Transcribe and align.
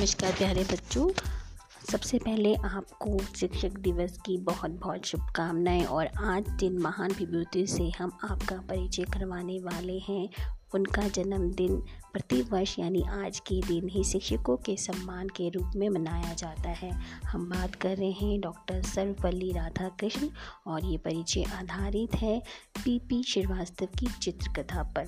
नमस्कार 0.00 0.32
प्यारे 0.32 0.64
बच्चों। 0.64 1.10
सबसे 1.92 2.18
पहले 2.18 2.54
आपको 2.54 3.18
शिक्षक 3.36 3.70
दिवस 3.70 4.18
की 4.26 4.38
बहुत 4.38 4.70
बहुत 4.70 5.04
शुभकामनाएँ 5.04 5.84
और 5.84 6.06
आज 6.06 6.48
दिन 6.48 6.78
महान 6.78 7.12
विभूति 7.12 7.66
से 7.66 7.90
हम 7.98 8.18
आपका 8.24 8.56
परिचय 8.56 9.02
करवाने 9.02 9.58
वाले 9.58 9.98
हैं। 9.98 10.28
उनका 10.74 11.08
जन्मदिन 11.08 11.76
प्रतिवर्ष 12.12 12.78
यानी 12.78 13.02
आज 13.02 13.38
के 13.40 13.60
दिन 13.60 13.88
ही 13.88 14.04
शिक्षकों 14.04 14.56
के 14.56 14.76
सम्मान 14.76 15.28
के 15.28 15.48
रूप 15.48 15.70
में 15.76 15.88
मनाया 15.88 16.34
जाता 16.34 16.70
है। 16.70 16.90
हम 17.24 17.48
बात 17.50 17.74
कर 17.74 17.96
रहे 17.96 18.10
हैं 18.10 18.40
डॉक्टर 18.40 18.82
सर्वपल्ली 18.82 19.52
राधाकृष्ण 19.52 20.28
और 20.66 20.84
ये 20.84 20.98
परिचय 20.98 21.42
आधारित 21.42 22.14
है 22.14 22.38
पीपी 22.84 23.22
श्रीवास्तव 23.22 23.86
की 23.98 24.06
चित्रकथा 24.22 24.82
पर। 24.82 25.06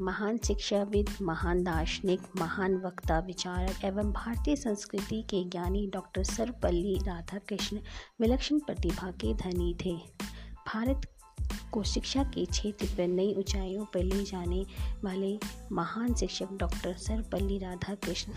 महान 0.00 0.38
शिक्षाविद, 0.38 1.10
महान 1.22 1.62
दार्शनिक, 1.64 2.20
महान 2.36 2.76
वक्ता, 2.76 3.18
विचारक 3.18 3.84
एवं 3.84 4.12
भारतीय 4.12 4.56
संस्कृति 4.56 5.22
के 5.22 5.44
ज्ञानी 5.44 5.86
डॉक्टर 5.86 6.24
सर्वपल्ली 6.24 6.98
राधाकृष्ण 7.02 7.78
विलक्षण 8.20 8.58
प्रतिभा 8.58 9.10
के 9.10 9.34
धनी 9.34 9.74
थे। 9.84 9.96
भारत 10.66 11.06
को 11.72 11.82
शिक्षा 11.82 12.22
के 12.22 12.44
क्षेत्र 12.44 12.86
पर 12.86 13.08
नई 13.08 13.34
ऊंचाइयों 13.34 13.84
पर 13.84 14.02
ले 14.02 14.24
जाने 14.24 14.66
वाले 15.04 15.38
महान 15.72 16.14
शिक्षक 16.14 16.48
डॉक्टर 16.52 16.96
सर्वपल्ली 16.96 17.58
राधाकृष्ण 17.58 18.32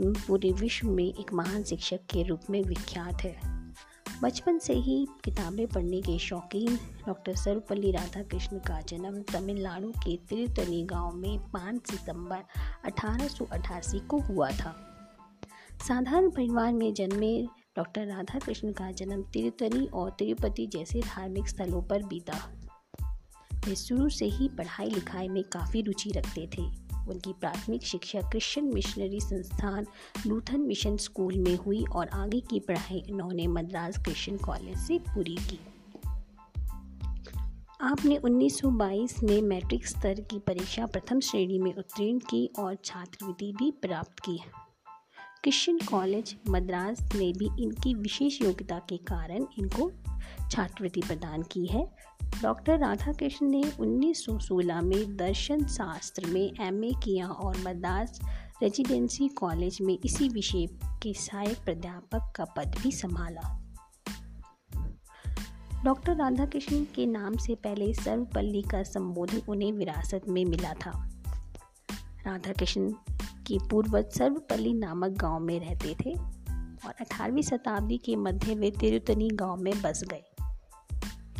पूरे 0.00 0.52
विश्व 0.52 0.88
में 0.88 1.04
एक 1.04 1.32
महान 1.32 1.64
शिक्षक 1.64 1.96
के 1.96 2.22
रूप 2.22 2.40
में 2.50 2.62
विख्यात 2.62 3.22
है। 3.22 3.62
बचपन 4.22 4.58
से 4.58 4.72
ही 4.72 5.06
किताबें 5.24 5.66
पढ़ने 5.66 6.00
के 6.00 6.18
शौकीन 6.18 6.76
डॉक्टर 6.76 7.34
सर्वपल्ली 7.36 7.90
राधाकृष्ण 7.90 8.58
का 8.58 8.80
जन्म 8.80 9.22
तमिलनाडु 9.22 9.88
के 9.88 10.16
तिरुतनी 10.16 10.82
गाँव 10.82 11.12
में 11.12 11.38
5 11.50 11.90
सितंबर 11.90 12.38
अठारह 12.84 13.28
सौ 13.28 13.44
अठासी 13.44 13.98
को 13.98 14.20
हुआ 14.20 14.50
था। 14.50 14.88
साधारण 15.88 16.30
परिवार 16.30 16.72
में 16.72 16.94
जन्मे 16.94 17.46
डॉक्टर 17.76 18.06
राधा 18.06 18.38
कृष्ण 18.38 18.72
का 18.72 18.90
जन्म 18.92 19.22
तिरुतनी 19.22 19.86
और 19.86 20.10
तिरुपति 20.10 20.66
जैसे 20.66 21.00
धार्मिक 21.00 21.48
स्थलों 21.48 21.82
पर 21.82 22.02
बीता। 22.02 22.52
वे 23.66 23.76
शुरू 23.76 24.08
से 24.08 24.24
ही 24.24 24.48
पढ़ाई 24.48 24.86
लिखाई 24.86 25.28
में 25.28 25.44
काफ़ी 25.44 25.82
रुचि 25.82 26.10
रखते 26.10 26.46
थे। 26.46 26.62
उनकी 27.08 27.32
प्राथमिक 27.32 27.82
शिक्षा 27.82 28.20
क्रिश्चियन 28.20 28.74
मिशनरी 28.74 29.20
संस्थान 29.20 29.86
लूथन 30.26 30.60
मिशन 30.60 30.96
स्कूल 30.96 31.38
में 31.38 31.56
हुई 31.56 31.84
और 31.92 32.08
आगे 32.08 32.40
की 32.40 32.60
पढ़ाई 32.60 33.02
उन्होंने 33.12 33.46
मद्रास 33.46 33.98
क्रिश्चियन 33.98 34.36
कॉलेज 34.36 34.78
से 34.78 34.98
पूरी 34.98 35.36
की। 35.36 35.60
आपने 37.80 38.16
1922 38.16 39.22
में 39.22 39.42
मैट्रिक 39.42 39.86
स्तर 39.86 40.20
की 40.20 40.38
परीक्षा 40.38 40.86
प्रथम 40.86 41.20
श्रेणी 41.20 41.58
में 41.58 41.74
उत्तीर्ण 41.74 42.18
की 42.18 42.50
और 42.58 42.76
छात्रवृत्ति 42.84 43.52
भी 43.52 43.70
प्राप्त 43.70 44.20
की। 44.20 44.40
क्रिश्चियन 45.42 45.78
कॉलेज 45.78 46.36
मद्रास 46.48 47.02
ने 47.14 47.32
भी 47.32 47.62
इनकी 47.62 47.94
विशेष 47.94 48.42
योग्यता 48.42 48.78
के 48.78 48.96
कारण 48.96 49.46
इनको 49.58 49.90
छात्रवृत्ति 50.50 51.00
प्रदान 51.00 51.42
की 51.42 51.66
है। 51.66 51.92
डॉक्टर 52.42 52.78
राधाकृष्ण 52.78 53.46
ने 53.46 53.62
1916 53.62 54.80
में 54.82 55.16
दर्शन 55.16 55.64
शास्त्र 55.64 56.26
में 56.26 56.52
एमए 56.60 56.90
किया 57.02 57.26
और 57.26 57.56
मद्रास 57.58 58.20
रेजिडेंसी 58.62 59.28
कॉलेज 59.28 59.78
में 59.80 59.98
इसी 60.04 60.28
विषय 60.28 60.66
के 61.02 61.14
सहायक 61.14 61.58
प्राध्यापक 61.64 62.32
का 62.36 62.44
पद 62.44 62.74
भी 62.82 62.92
संभाला। 62.92 63.62
डॉक्टर 65.84 66.16
राधाकृष्ण 66.16 66.84
के 66.84 67.06
नाम 67.06 67.36
से 67.36 67.54
पहले 67.54 67.94
सर्वपल्ली 67.94 68.62
का 68.62 68.82
संबोधन 68.82 69.42
उन्हें 69.48 69.72
विरासत 69.72 70.22
में 70.28 70.44
मिला 70.44 70.72
था। 70.72 71.08
राधाकृष्ण 72.26 72.92
की 73.46 73.58
पूर्वज 73.70 74.04
सर्वपल्ली 74.12 74.72
नामक 74.72 75.10
गाँव 75.10 75.40
में 75.40 75.60
रहते 75.60 75.94
थे 75.94 76.14
और 76.86 76.94
18वीं 77.00 77.42
शताब्दी 77.42 77.98
के 77.98 78.16
मध्य 78.16 78.54
वे 78.54 78.70
तिरुतनी 78.70 79.28
गाँव 79.28 79.56
में 79.56 79.82
बस 79.82 80.04
गए। 80.04 80.22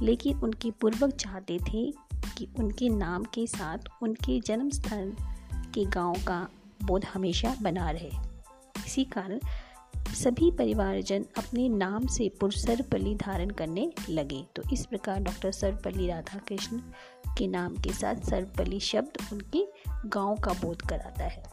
लेकिन 0.03 0.39
उनके 0.39 0.71
पूर्वज 0.71 1.13
चाहते 1.13 1.59
थे 1.59 1.91
कि 2.39 2.49
उनके 2.59 2.89
नाम 2.89 3.25
के 3.25 3.47
साथ 3.47 3.79
उनके 4.03 4.41
जन्म 4.41 4.71
स्थल 4.71 5.13
के 5.75 5.85
गाँव 5.85 6.15
का 6.15 6.49
बोध 6.85 7.05
हमेशा 7.05 7.57
बना 7.63 7.91
रहे। 7.91 8.11
इसी 8.87 9.05
कारण 9.05 9.41
सभी 10.15 10.51
परिवारजन 10.51 11.25
अपने 11.39 11.69
नाम 11.69 12.07
से 12.07 12.29
पुरसरपल्ली 12.41 13.15
धारण 13.15 13.51
करने 13.51 13.93
लगे। 14.11 14.47
तो 14.57 14.63
इस 14.73 14.87
प्रकार 14.87 15.21
डॉक्टर 15.21 15.53
सर्वपल्ली 15.53 16.07
राधा 16.09 16.39
कृष्ण 16.39 16.79
के 17.39 17.47
नाम 17.47 17.77
के 17.77 17.93
साथ 17.93 18.15
सर्वपल्ली 18.15 18.81
शब्द 18.81 19.19
उनके 19.33 19.67
गाँव 20.07 20.37
का 20.37 20.53
बोध 20.53 20.83
कराता 20.83 21.25
है। 21.25 21.52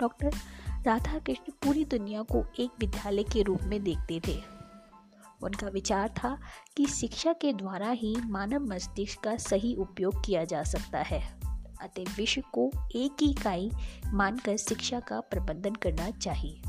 डॉक्टर 0.00 0.30
राधा 0.86 1.18
कृष्ण 1.18 1.52
पूरी 1.64 1.84
दुनिया 1.84 2.22
को 2.22 2.44
एक 2.58 2.70
विद्यालय 2.80 3.22
के 3.22 3.42
रूप 3.42 3.60
में 3.62 3.82
देखते 3.82 4.20
थे। 4.28 4.40
उनका 5.42 5.68
विचार 5.68 6.08
था 6.08 6.38
कि 6.76 6.86
शिक्षा 6.86 7.32
के 7.32 7.52
द्वारा 7.52 7.90
ही 7.90 8.16
मानव 8.24 8.60
मस्तिष्क 8.60 9.20
का 9.20 9.36
सही 9.36 9.74
उपयोग 9.74 10.24
किया 10.24 10.44
जा 10.44 10.62
सकता 10.62 10.98
है, 10.98 11.20
अतः 11.80 12.14
विश्व 12.16 12.42
को 12.52 12.70
एक 12.96 13.16
ही 13.20 13.30
इकाई 13.30 13.70
मानकर 14.12 14.56
शिक्षा 14.56 15.00
का 15.00 15.20
प्रबंधन 15.20 15.74
करना 15.74 16.10
चाहिए। 16.10 16.62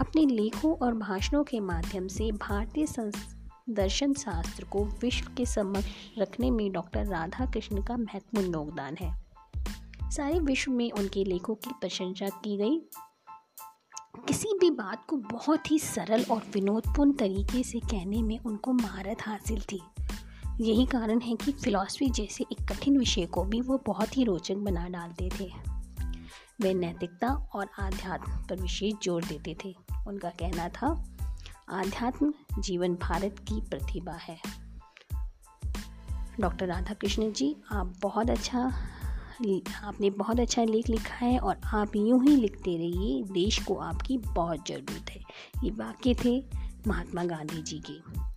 अपने 0.00 0.26
लेखों 0.26 0.74
और 0.74 0.94
भाषणों 0.94 1.44
के 1.44 1.60
माध्यम 1.60 2.08
से 2.08 2.32
भारतीय 2.32 3.12
दर्शन 3.70 4.14
शास्त्र 4.14 4.64
को 4.64 4.84
विश्व 4.84 5.30
के 5.36 5.46
समक्ष 5.46 5.88
रखने 6.18 6.50
में 6.50 6.72
डॉक्टर 6.72 7.06
राधा 7.06 7.46
कृष्ण 7.46 7.82
का 7.82 7.96
महत्वपूर्ण 7.96 8.54
योगदान 8.54 8.96
है। 9.00 9.27
सारे 10.12 10.38
विश्व 10.38 10.72
में 10.72 10.90
उनके 10.92 11.24
लेखों 11.24 11.54
की 11.54 11.70
प्रशंसा 11.70 12.28
की 12.28 12.56
गई। 12.56 12.78
किसी 14.26 14.48
भी 14.60 14.70
बात 14.70 15.04
को 15.08 15.16
बहुत 15.16 15.70
ही 15.70 15.78
सरल 15.78 16.24
और 16.30 16.42
विनोदपूर्ण 16.54 17.12
तरीके 17.12 17.62
से 17.62 17.80
कहने 17.80 18.22
में 18.22 18.38
उनको 18.38 18.72
महारत 18.72 19.22
हासिल 19.22 19.60
थी। 19.72 19.80
यही 20.60 20.86
कारण 20.86 21.20
है 21.20 21.34
कि 21.36 21.52
फिलॉसफी 21.52 22.10
जैसे 22.10 22.44
एक 22.52 22.66
कठिन 22.68 22.98
विषय 22.98 23.26
को 23.26 23.44
भी 23.44 23.60
वो 23.60 23.82
बहुत 23.86 24.16
ही 24.16 24.24
रोचक 24.24 24.54
बना 24.54 24.88
डालते 24.88 25.28
थे। 25.40 25.50
वे 26.60 26.74
नैतिकता 26.74 27.28
और 27.54 27.70
आध्यात्म 27.78 28.32
पर 28.32 28.60
विशेष 28.60 28.94
ज़ोर 29.02 29.24
देते 29.24 29.56
थे। 29.64 29.74
उनका 30.06 30.30
कहना 30.30 30.68
था, 30.68 31.04
आध्यात्म 31.68 32.32
जीवन 32.58 32.94
भारत 32.94 33.36
की 33.38 33.60
प्रतिभा 33.60 34.12
है। 34.12 34.38
डॉक्टर 36.40 36.66
राधा 36.66 36.94
कृष्ण 36.94 37.32
जी, 37.32 37.56
आप 37.72 37.94
बहुत 38.02 38.30
अच्छा 38.30 38.72
आपने 39.84 40.10
बहुत 40.10 40.40
अच्छा 40.40 40.64
लेख 40.64 40.88
लिखा 40.88 41.26
है 41.26 41.38
और 41.38 41.60
आप 41.74 41.96
यूँ 41.96 42.24
ही 42.24 42.36
लिखते 42.36 42.76
रहिए, 42.76 43.22
देश 43.22 43.58
को 43.58 43.74
आपकी 43.74 44.18
बहुत 44.18 44.68
ज़रूरत 44.68 45.10
है। 45.10 45.20
ये 45.64 45.70
वाक्य 45.70 46.14
थे 46.24 46.44
महात्मा 46.86 47.24
गांधी 47.24 47.62
जी 47.62 47.82
के। 47.90 48.28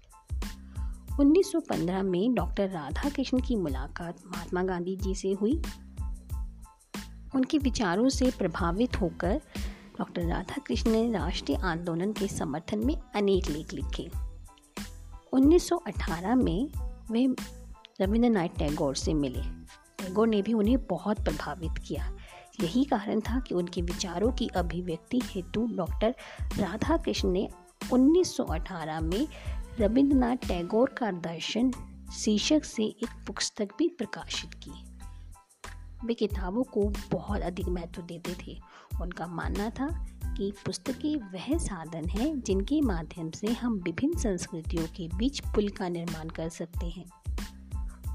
1915 1.23 2.03
में 2.03 2.33
डॉक्टर 2.33 2.69
राधा 2.69 3.09
कृष्ण 3.09 3.39
की 3.39 3.55
मुलाकात 3.55 4.17
महात्मा 4.27 4.63
गांधी 4.63 4.95
जी 4.95 5.15
से 5.15 5.31
हुई। 5.31 5.61
उनके 7.35 7.57
विचारों 7.57 8.09
से 8.09 8.31
प्रभावित 8.37 9.01
होकर 9.01 9.41
डॉक्टर 9.99 10.21
राधा 10.21 10.61
कृष्ण 10.67 10.91
ने 10.91 11.11
राष्ट्रीय 11.11 11.57
आंदोलन 11.57 12.13
के 12.13 12.27
समर्थन 12.27 12.85
में 12.85 12.95
अनेक 13.15 13.49
लेख 13.49 13.73
लिखे। 13.73 14.11
1918 15.33 16.35
में 16.35 16.69
वे 17.11 17.27
रविंद्रनाथ 18.01 18.47
टैगोर 18.47 18.95
से 18.95 19.13
मिले। 19.13 19.61
टैगोर 20.01 20.27
ने 20.27 20.41
भी 20.41 20.53
उन्हें 20.53 20.87
बहुत 20.87 21.23
प्रभावित 21.23 21.71
किया। 21.87 22.17
यही 22.61 22.83
कारण 22.83 23.19
था 23.19 23.39
कि 23.39 23.55
उनके 23.55 23.81
विचारों 23.81 24.31
की 24.31 24.47
अभिव्यक्ति 24.47 25.21
हेतु 25.23 25.67
डॉक्टर 25.73 26.15
राधा 26.57 26.97
कृष्ण 26.97 27.29
ने 27.29 27.49
1918 27.93 29.01
में 29.01 29.27
रविंद्रनाथ 29.79 30.35
टैगोर 30.35 30.89
का 30.89 31.11
दर्शन 31.11 31.71
शीर्षक 32.13 32.63
से 32.63 32.83
एक 32.83 33.09
पुस्तक 33.27 33.69
भी 33.77 33.87
प्रकाशित 33.87 34.53
की। 34.53 34.71
वे 36.05 36.13
किताबों 36.13 36.63
को 36.63 36.93
बहुत 37.11 37.41
अधिक 37.41 37.67
महत्व 37.67 38.01
देते 38.01 38.35
थे। 38.47 38.61
उनका 39.01 39.27
मानना 39.27 39.69
था 39.69 40.07
कि 40.37 40.53
पुस्तकें 40.65 41.15
वह 41.15 41.57
साधन 41.57 42.09
हैं 42.09 42.39
जिनके 42.39 42.81
माध्यम 42.81 43.31
से 43.31 43.47
हम 43.47 43.73
विभिन्न 43.73 44.19
संस्कृतियों 44.19 44.87
के 44.87 45.07
बीच 45.15 45.39
पुल 45.39 45.69
का 45.69 45.89
निर्माण 45.89 46.29
कर 46.29 46.49
सकते 46.49 46.85
हैं। 46.85 47.05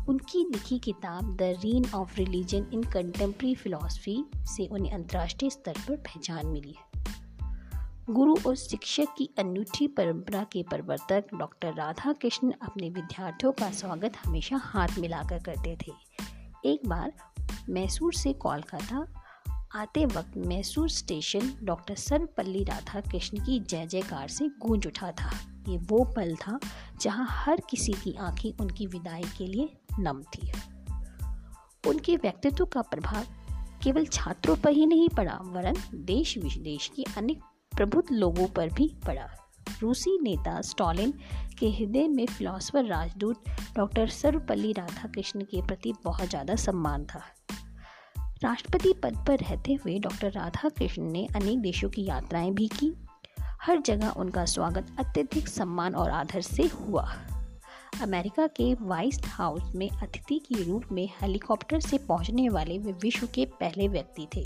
उनकी 0.08 0.38
लिखी 0.38 0.78
किताब 0.78 1.36
the 1.36 1.42
reign 1.42 1.86
of 1.94 2.16
religion 2.16 2.66
in 2.72 2.82
contemporary 2.82 3.54
philosophy 3.54 4.24
से 4.36 4.66
उन्हें 4.66 4.92
अंतर्राष्ट्रीय 4.92 5.50
स्तर 5.50 5.74
पर 5.88 5.96
पहचान 5.96 6.46
मिली 6.46 6.74
है। 6.78 7.04
गुरु 8.10 8.36
और 8.46 8.56
शिक्षक 8.56 9.06
की 9.18 9.30
अनूठी 9.38 9.88
परंपरा 9.88 10.44
के 10.44 10.62
प्रवर्तक 10.62 11.24
डॉक्टर 11.34 11.74
राधा 11.74 12.12
कृष्ण 12.12 12.52
अपने 12.62 12.90
विद्यार्थियों 12.90 13.52
का 13.52 13.70
स्वागत 13.70 14.12
हमेशा 14.26 14.56
हाथ 14.56 14.88
मिलाकर 14.98 15.38
करते 15.38 15.76
थे। 15.76 15.92
एक 16.64 16.88
बार 16.88 17.12
मैसूर 17.68 18.14
से 18.14 18.32
कोलकाता 18.32 19.06
आते 19.74 20.06
वक्त 20.06 20.36
मैसूर 20.36 20.90
स्टेशन 20.90 21.52
डॉक्टर 21.62 21.94
सर्वपल्ली 21.94 22.64
राधा 22.64 23.00
कृष्ण 23.00 23.38
की 23.38 23.60
जय 23.60 23.86
जयकार 23.86 24.28
से 24.28 24.48
गूंज 24.48 24.86
उठा 24.86 25.10
था। 25.12 25.30
ये 25.68 25.78
वो 25.78 26.04
पल 26.04 26.36
था 26.36 26.58
जहाँ 27.00 27.26
हर 27.30 27.62
किसी 27.70 27.92
की 27.92 28.14
आँखें 28.14 28.52
उनकी 28.60 28.86
विदाई 28.86 29.22
के 29.22 29.46
लिए 29.46 29.76
नम 29.98 30.22
थी। 30.22 30.52
उनके 31.88 32.16
व्यक्तित्व 32.16 32.64
का 32.64 32.82
प्रभाव 32.82 33.24
केवल 33.84 34.06
छात्रों 34.06 34.56
पर 34.56 34.70
ही 34.70 34.86
नहीं 34.86 35.08
पड़ा, 35.08 35.38
वरन 35.42 35.76
देश 35.94 36.38
विदेश 36.38 36.90
के 36.96 37.04
अनेक 37.16 37.40
प्रबुद्ध 37.76 38.08
लोगों 38.12 38.46
पर 38.46 38.68
भी 38.68 38.88
पड़ा। 39.06 39.28
रूसी 39.80 40.18
नेता 40.22 40.60
स्टॉलिन 40.60 41.12
के 41.58 41.70
हृदय 41.70 42.08
में 42.08 42.26
फिलोसफर 42.26 42.84
राजदूत 42.84 43.44
डॉक्टर 43.76 44.08
सर्वपल्ली 44.08 44.72
राधाकृष्ण 44.72 45.40
के 45.40 45.66
प्रति 45.66 45.92
बहुत 46.04 46.28
ज़्यादा 46.28 46.54
सम्मान 46.54 47.04
था। 47.04 47.22
राष्ट्रपति 48.42 48.92
पद 48.92 49.24
पर 49.28 49.38
रहते 49.38 49.74
हुए 49.74 49.98
डॉक्टर 49.98 50.32
राधा 50.32 50.68
कृष्ण 50.68 51.02
ने 51.02 51.26
अनेक 51.36 51.58
देशों 51.58 51.88
की 51.88 52.04
यात्राएँ 52.04 52.50
भी 52.50 52.68
की। 52.68 52.92
हर 53.62 53.80
जगह 53.80 54.08
उनका 54.08 54.44
स्वागत 54.44 54.96
अत्यधिक 54.98 55.48
सम्मान 55.48 55.94
और 55.94 56.10
आदर 56.10 56.40
से 56.40 56.62
हुआ। 56.62 57.08
अमेरिका 58.02 58.46
के 58.46 58.74
वाइस 58.74 59.20
हाउस 59.24 59.62
में 59.74 59.90
अतिथि 59.90 60.38
के 60.38 60.62
रूप 60.62 60.84
में 60.92 61.08
हेलीकॉप्टर 61.20 61.80
से 61.80 61.98
पहुँचने 61.98 62.48
वाले 62.48 62.78
वे 62.78 62.92
विश्व 62.92 63.26
के 63.26 63.44
पहले 63.44 63.88
व्यक्ति 63.88 64.28
थे। 64.36 64.44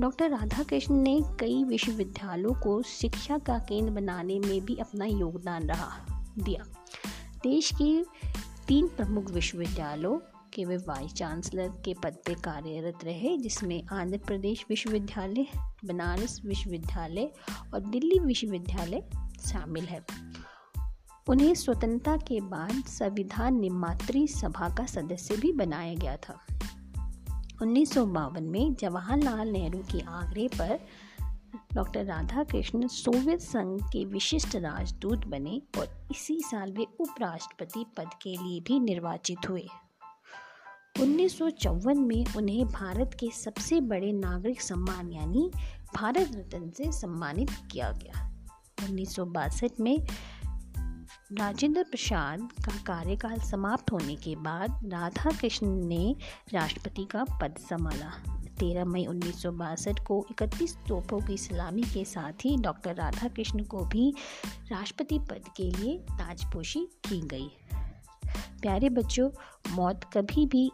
डॉक्टर 0.00 0.30
राधा 0.30 0.62
कृष्ण 0.62 0.94
ने 0.94 1.22
कई 1.40 1.64
विश्वविद्यालयों 1.64 2.54
को 2.54 2.82
शिक्षा 2.82 3.38
का 3.38 3.58
केंद्र 3.58 3.92
बनाने 3.92 4.38
में 4.38 4.64
भी 4.64 4.76
अपना 4.76 5.04
योगदान 5.04 5.62
रहा, 5.62 6.22
दिया। 6.38 6.64
देश 7.42 7.70
के 7.82 8.02
तीन 8.68 8.88
प्रमुख 8.88 9.30
विश्वविद्यालयों 9.30 10.18
के 10.54 10.64
वे 10.64 10.76
वाइस 10.76 11.12
चांसलर 11.12 11.68
के 11.68 11.94
पद 11.94 12.16
पर 12.26 12.34
कार्यरत 12.34 13.04
रहे, 13.04 13.36
जिसमें 13.36 13.82
आंध्र 13.92 14.18
प्रदेश 14.18 14.66
विश्वविद्यालय, 14.68 15.46
बनारस 15.84 16.42
विश्वविद्यालय 16.46 17.32
और 17.74 17.80
दिल्ली 17.80 18.18
विश्वविद्यालय 18.18 19.02
शामिल 19.46 19.84
है। 19.84 20.31
उन्हें 21.28 21.54
स्वतंत्रता 21.54 22.16
के 22.16 22.40
बाद 22.40 22.84
संविधान 22.84 23.60
निर्मात्री 23.60 24.28
सभा 24.28 24.68
का 24.68 24.86
सदस्य 24.86 25.36
भी 25.36 25.52
बनाया 25.52 25.94
गया 25.94 26.16
था। 26.16 26.40
उन्नीस 27.62 27.92
सौ 27.92 28.06
बावन 28.06 28.42
में 28.42 28.74
जवाहरलाल 28.74 29.48
नेहरू 29.48 29.78
के 29.78 30.00
आग्रह 30.00 30.48
पर 30.58 30.80
डॉक्टर 31.74 32.04
राधा 32.04 32.44
कृष्ण 32.44 32.88
सोवियत 32.88 33.40
संघ 33.40 33.82
के 33.82 34.04
विशिष्ट 34.04 34.56
राजदूत 34.56 35.26
बने 35.26 35.62
और 35.78 36.08
इसी 36.10 36.40
साल 36.40 36.72
वे 36.72 36.86
उपराष्ट्रपति 37.00 37.84
पद 37.96 38.10
के 38.22 38.30
लिए 38.30 38.60
भी 38.60 38.80
निर्वाचित 38.80 39.48
हुए। 39.48 39.68
उन्नीस 41.00 41.38
सौ 41.38 41.50
चौवन 41.50 41.98
में 41.98 42.24
उन्हें 42.36 42.66
भारत 42.66 43.16
के 43.20 43.30
सबसे 43.30 43.80
बड़े 43.80 44.12
नागरिक 44.12 44.62
सम्मान 44.62 45.12
यानी 45.12 45.50
भारत 45.94 46.30
रत्न 46.34 46.70
से 46.70 46.92
सम्मानित 46.92 47.50
किया 47.70 47.92
गया। 47.92 48.32
उन्नीस 48.84 49.14
सौ 49.16 49.24
बासठ 49.24 49.70
में 49.80 50.06
राजेंद्र 51.32 51.82
प्रसाद 51.82 52.40
का 52.40 52.72
कार्यकाल 52.86 53.40
समाप्त 53.40 53.92
होने 53.92 54.16
के 54.16 54.36
बाद 54.36 54.80
राधा 54.92 55.30
कृष्ण 55.30 55.66
ने 55.66 56.16
राष्ट्रपति 56.52 57.04
का 57.04 57.24
पद 57.24 57.54
संभाला। 57.58 58.10
13 58.58 58.84
मई 58.84 59.06
उन्नीस 59.06 59.42
सौ 59.42 59.52
बासठ 59.52 60.04
को 60.04 60.26
31 60.30 60.76
तोपों 60.88 61.20
की 61.20 61.38
सलामी 61.38 61.82
के 61.82 62.04
साथ 62.04 62.32
ही 62.32 62.56
डॉक्टर 62.56 62.94
राधा 62.94 63.28
कृष्ण 63.28 63.64
को 63.64 63.84
भी 63.84 64.14
राष्ट्रपति 64.70 65.18
पद 65.18 65.44
के 65.56 65.70
लिए 65.70 65.98
ताजपोशी 65.98 66.80
की 66.80 67.20
गई। 67.20 67.50
प्यारे 68.62 68.90
बच्चों, 68.90 69.30
मौत 69.70 70.00
कभी 70.04 70.46
भी 70.46 70.72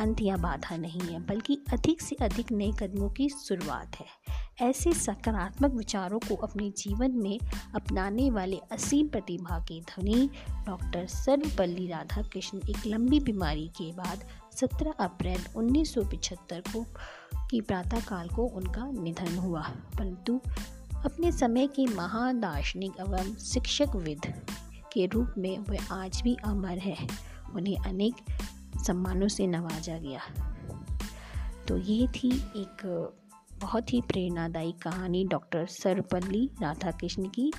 अंत 0.00 0.22
या 0.22 0.36
बाधा 0.36 0.76
नहीं 0.76 1.00
है, 1.00 1.26
बल्कि 1.26 1.58
अधिक 1.72 2.02
से 2.02 2.16
अधिक 2.16 2.52
नए 2.52 2.72
कदमों 2.72 3.10
की 3.10 3.28
शुरुआत 3.28 3.96
है। 4.00 4.06
ऐसे 4.60 4.92
सकारात्मक 4.92 5.72
विचारों 5.72 6.18
को 6.18 6.36
अपने 6.36 6.70
जीवन 6.70 7.10
में 7.10 7.40
अपनाने 7.74 8.30
वाले 8.30 8.56
असीम 8.72 9.08
प्रतिभा 9.08 9.58
के 9.60 9.80
धनी 9.80 10.30
डॉक्टर 10.50 11.06
सर्वपल्ली 11.06 11.88
राधाकृष्ण 11.88 12.58
एक 12.58 12.86
लंबी 12.86 13.20
बीमारी 13.20 13.68
के 13.68 13.92
बाद 13.92 14.24
17 14.52 14.92
अप्रैल 15.00 15.40
1975 15.56 16.60
को 16.60 16.86
की 17.50 17.60
प्रातःकाल 17.60 18.28
को 18.28 18.46
उनका 18.46 18.90
निधन 18.90 19.38
हुआ। 19.38 19.62
परंतु 19.68 20.40
अपने 21.04 21.32
समय 21.32 21.66
के 21.66 21.94
महान 21.94 22.40
दार्शनिक 22.40 22.92
एवं 23.00 23.36
शिक्षकविद 23.36 24.20
के 24.92 25.06
रूप 25.06 25.34
में 25.38 25.58
वह 25.58 25.92
आज 25.92 26.20
भी 26.22 26.36
अमर 26.44 26.78
है। 26.78 27.08
उन्हें 27.54 27.76
अनेक 27.76 28.14
सम्मानों 28.86 29.28
से 29.28 29.46
नवाजा 29.46 29.98
गया। 29.98 30.20
तो 31.68 31.78
ये 31.78 32.08
थी 32.08 32.36
एक 32.36 33.12
बहुत 33.60 33.92
ही 33.92 34.00
प्रेरणादायी 34.00 34.72
कहानी 34.82 35.24
डॉक्टर 35.24 35.66
सर्वपल्ली 35.66 36.48
राधा 36.62 36.90
कृष्ण 36.90 37.28
की। 37.28 37.50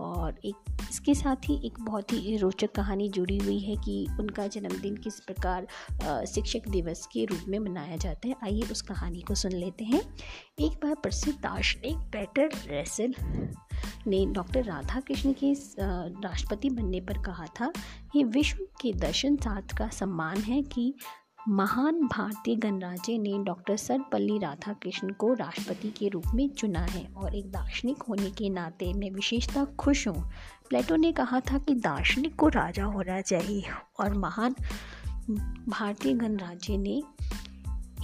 और 0.00 0.38
एक, 0.44 0.54
इसके 0.90 1.14
साथ 1.14 1.48
ही 1.48 1.54
एक 1.66 1.80
बहुत 1.80 2.12
ही 2.12 2.36
रोचक 2.36 2.72
कहानी 2.74 3.08
जुड़ी 3.08 3.36
हुई 3.38 3.58
है 3.58 3.74
कि 3.76 4.06
उनका 4.20 4.46
जन्मदिन 4.46 4.96
किस 4.96 5.18
प्रकार 5.20 5.66
शिक्षक 6.26 6.68
दिवस 6.68 7.06
के 7.06 7.24
रूप 7.24 7.44
में 7.48 7.58
मनाया 7.58 7.96
जाता 7.96 8.28
है। 8.28 8.34
आइए 8.44 8.62
उस 8.72 8.82
कहानी 8.82 9.20
को 9.20 9.34
सुन 9.34 9.52
लेते 9.52 9.84
हैं। 9.84 10.00
एक 10.60 10.72
बार 10.82 10.94
प्रसिद्ध 10.94 11.38
दार्शनिक 11.40 11.96
पेटर 12.12 12.50
रेसल 12.66 13.14
ने 14.06 14.24
डॉक्टर 14.26 14.64
राधा 14.64 15.00
कृष्ण 15.00 15.32
के 15.42 15.52
राष्ट्रपति 15.52 16.70
बनने 16.70 17.00
पर 17.00 17.22
कहा 17.22 17.46
था, 17.60 17.72
ये 18.16 18.24
विश्व 18.24 18.64
के 18.80 18.92
दर्शन 18.92 19.36
शास्त्र 19.36 19.76
का 19.76 19.88
सम्मान 19.90 20.38
है 20.38 20.62
कि 20.64 20.92
महान 21.48 22.00
भारतीय 22.00 22.56
गणराज्य 22.56 23.18
ने 23.18 23.44
डॉक्टर 23.44 23.76
सर्वपल्ली 23.76 24.38
राधाकृष्ण 24.38 25.12
को 25.12 25.32
राष्ट्रपति 25.32 25.90
के 25.90 26.08
रूप 26.08 26.22
में 26.34 26.48
चुना 26.48 26.80
है 26.80 27.06
और 27.16 27.34
एक 27.34 27.50
दार्शनिक 27.50 28.02
होने 28.02 28.30
के 28.30 28.50
नाते 28.50 28.92
मैं 28.92 29.10
विशेषता 29.10 29.64
खुश 29.64 30.08
हूँ। 30.08 30.30
प्लेटो 30.68 30.96
ने 30.96 31.12
कहा 31.12 31.40
था 31.40 31.58
कि 31.58 31.74
दार्शनिक 31.74 32.36
को 32.36 32.48
राजा 32.48 32.84
होना 32.84 33.20
चाहिए 33.20 33.64
और 34.00 34.14
महान 34.14 34.54
भारतीय 35.68 36.14
गणराज्य 36.14 36.76
ने 36.76 37.02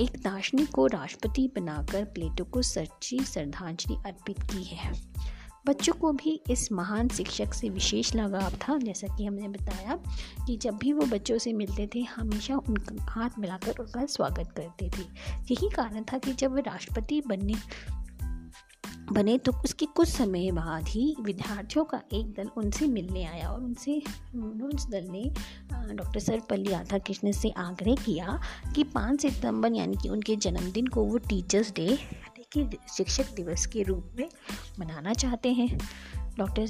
एक 0.00 0.10
दार्शनिक 0.24 0.70
को 0.70 0.86
राष्ट्रपति 0.86 1.52
बनाकर 1.56 2.04
प्लेटो 2.04 2.44
को 2.44 2.62
सच्ची 2.62 3.18
श्रद्धांजलि 3.18 3.96
अर्पित 4.06 4.42
की 4.42 4.64
है। 4.64 4.92
बच्चों 5.68 5.92
को 5.92 6.12
भी 6.12 6.40
इस 6.50 6.72
महान 6.72 7.08
शिक्षक 7.08 7.54
से 7.54 7.68
विशेष 7.68 8.14
लगाव 8.14 8.50
था, 8.50 8.78
जैसा 8.78 9.16
कि 9.16 9.24
हमने 9.24 9.48
बताया 9.48 9.98
कि 10.46 10.56
जब 10.56 10.76
भी 10.76 10.92
वो 10.92 11.06
बच्चों 11.06 11.38
से 11.38 11.52
मिलते 11.52 11.88
थे, 11.94 12.00
हमेशा 12.00 12.56
उनका 12.56 13.04
हाथ 13.04 13.30
मिलाकर 13.38 13.74
उनका 13.80 14.06
स्वागत 14.06 14.52
करते 14.56 14.90
थे। 14.98 15.02
यही 15.50 15.68
कारण 15.70 16.02
था 16.02 16.18
कि 16.18 16.32
जब 16.32 16.52
वे 16.52 16.60
राष्ट्रपति 16.60 17.22
बनने, 17.26 17.54
बने 19.12 19.38
तो 19.38 19.52
उसके 19.64 19.86
कुछ 19.86 20.08
समय 20.08 20.50
बाद 20.52 20.88
ही 20.88 21.16
विद्यार्थियों 21.20 21.84
का 21.84 22.00
एक 22.12 22.26
दल 22.26 22.50
उनसे 22.56 22.86
मिलने 22.86 23.24
आया 23.24 23.48
और 23.48 23.60
उनसे 23.60 24.02
उस 24.74 24.88
दल 24.88 25.06
ने 25.10 25.22
डॉक्टर 25.94 26.20
सर्वपल्ली 26.20 26.70
राधा 26.70 26.98
कृष्ण 26.98 27.32
से 27.32 27.50
आग्रह 27.50 27.94
किया 27.94 28.40
कि 28.74 28.84
पाँच 28.84 29.22
सितंबर 29.22 29.72
यानी 29.72 29.96
कि 30.02 30.08
उनके 30.08 30.36
जन्मदिन 30.36 30.86
को 30.86 31.04
वो 31.04 31.18
टीचर्स 31.18 31.72
डे 31.72 31.98
कि 32.56 32.78
शिक्षक 32.96 33.34
दिवस 33.34 33.66
के 33.66 33.82
रूप 33.82 34.12
में 34.18 34.28
मनाना 34.78 35.14
चाहते 35.14 35.52
हैं। 35.52 35.78
डॉक्टर 36.38 36.66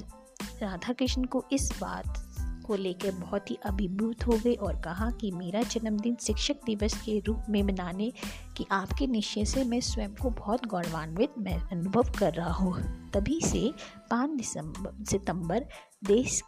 राधा 0.62 0.92
कृष्ण 0.92 1.25
को 1.25 1.44
इस 1.52 1.70
बात 1.80 2.25
को 2.66 2.75
लेकर 2.75 3.11
बहुत 3.11 3.50
ही 3.50 3.58
अभिभूत 3.66 4.26
हो 4.26 4.32
गए 4.32 4.54
और 4.54 4.80
कहा 4.80 5.11
कि 5.11 5.30
मेरा 5.30 5.62
जन्मदिन 5.62 6.16
शिक्षक 6.16 6.56
दिवस 6.66 7.02
के 7.02 7.18
रूप 7.20 7.42
में 7.50 7.62
मनाने 7.62 8.12
की 8.56 8.66
आपके 8.70 9.06
निश्चय 9.06 9.44
से 9.44 9.64
मैं 9.64 9.80
स्वयं 9.80 10.14
को 10.14 10.30
बहुत 10.30 10.66
गौरवान्वित 10.66 11.35
मैं 11.38 11.58
अनुभव 11.58 12.12
कर 12.18 12.35
रहा 12.35 12.52
हूँ। 12.52 13.11
तभी 13.11 13.40
से 13.44 13.73
पाँच 14.11 14.30
दिसंबर 14.30 15.04
सितंबर 15.04 15.66
देश 16.04 16.42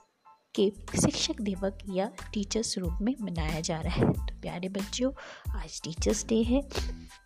के 0.55 0.73
शिक्षक 1.03 1.41
दिवस 1.41 1.73
या 1.91 2.11
टीचर्स 2.33 2.79
रूप 2.79 2.99
में 3.03 3.15
मनाया 3.21 3.61
जा 3.61 3.81
रहा 3.81 3.95
है। 3.95 4.13
तो 4.13 4.41
प्यारे 4.41 4.69
बच्चों, 4.69 5.13
आज 5.61 5.83
टीचर्स 5.83 6.27
डे 6.27 6.43
है। 6.43 6.63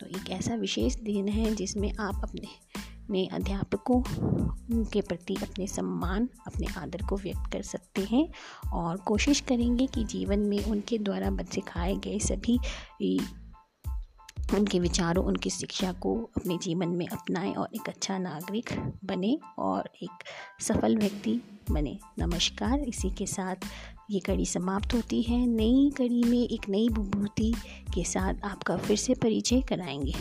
तो 0.00 0.06
एक 0.06 0.30
ऐसा 0.30 0.54
विशेष 0.54 0.94
दिन 0.94 1.28
है 1.28 1.54
जिसमें 1.54 1.92
आप 2.00 2.20
अपने 2.22 2.48
अपने 3.04 3.26
अध्यापकों 3.26 4.02
के 4.84 5.00
प्रति 5.00 5.34
अपने 5.34 5.66
सम्मान, 5.66 6.28
अपने 6.46 6.66
आदर 6.78 7.06
को 7.06 7.16
व्यक्त 7.16 7.52
कर 7.52 7.62
सकते 7.62 8.02
हैं 8.02 8.28
और 8.72 8.96
कोशिश 8.96 9.40
करेंगे 9.40 9.86
कि 9.86 10.04
जीवन 10.04 10.38
में 10.38 10.64
उनके 10.64 10.98
द्वारा 10.98 11.36
सिखाए 11.54 11.94
गए 11.94 12.18
सभी 12.18 12.58
उनके 14.52 14.80
विचारों, 14.80 15.24
उनकी 15.24 15.50
शिक्षा 15.50 15.92
को 15.92 16.30
अपने 16.36 16.58
जीवन 16.58 16.88
में 16.88 17.06
अपनाएँ 17.06 17.54
और 17.54 17.68
एक 17.74 17.88
अच्छा 17.88 18.18
नागरिक 18.18 18.92
बने 19.04 19.38
और 19.58 19.90
एक 20.02 20.10
सफल 20.60 20.96
व्यक्ति 20.96 21.40
बने। 21.70 21.98
नमस्कार, 22.18 22.80
इसी 22.80 23.10
के 23.10 23.26
साथ 23.26 23.56
ये 24.10 24.20
कड़ी 24.20 24.46
समाप्त 24.46 24.94
होती 24.94 25.22
है। 25.22 25.46
नई 25.46 25.92
कड़ी 25.96 26.24
में 26.24 26.48
एक 26.48 26.68
नई 26.68 26.88
विभूति 26.88 27.54
के 27.94 28.04
साथ 28.04 28.34
आपका 28.44 28.76
फिर 28.76 28.96
से 28.96 29.14
परिचय 29.14 29.60
कराएँगे। 29.60 30.12